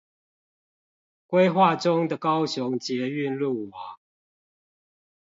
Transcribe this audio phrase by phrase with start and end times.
[1.27, 3.99] 規劃中的高雄捷運路網